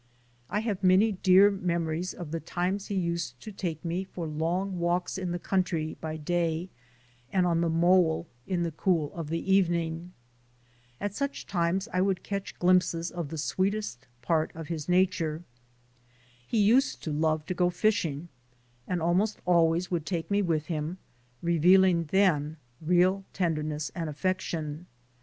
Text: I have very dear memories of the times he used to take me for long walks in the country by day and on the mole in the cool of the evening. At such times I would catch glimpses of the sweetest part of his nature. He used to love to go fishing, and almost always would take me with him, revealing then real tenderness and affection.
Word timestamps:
I 0.49 0.61
have 0.61 0.79
very 0.79 1.11
dear 1.11 1.51
memories 1.51 2.15
of 2.15 2.31
the 2.31 2.39
times 2.39 2.87
he 2.87 2.95
used 2.95 3.39
to 3.41 3.51
take 3.51 3.85
me 3.85 4.03
for 4.03 4.25
long 4.25 4.79
walks 4.79 5.15
in 5.15 5.29
the 5.31 5.37
country 5.37 5.95
by 6.01 6.17
day 6.17 6.69
and 7.31 7.45
on 7.45 7.61
the 7.61 7.69
mole 7.69 8.25
in 8.47 8.63
the 8.63 8.71
cool 8.71 9.13
of 9.13 9.29
the 9.29 9.53
evening. 9.53 10.13
At 10.99 11.13
such 11.13 11.45
times 11.45 11.87
I 11.93 12.01
would 12.01 12.23
catch 12.23 12.57
glimpses 12.57 13.11
of 13.11 13.29
the 13.29 13.37
sweetest 13.37 14.07
part 14.23 14.49
of 14.55 14.69
his 14.69 14.89
nature. 14.89 15.43
He 16.47 16.57
used 16.59 17.03
to 17.03 17.11
love 17.13 17.45
to 17.45 17.53
go 17.53 17.69
fishing, 17.69 18.27
and 18.87 19.03
almost 19.03 19.39
always 19.45 19.91
would 19.91 20.07
take 20.07 20.31
me 20.31 20.41
with 20.41 20.65
him, 20.65 20.97
revealing 21.43 22.05
then 22.05 22.57
real 22.81 23.23
tenderness 23.33 23.91
and 23.93 24.09
affection. 24.09 24.87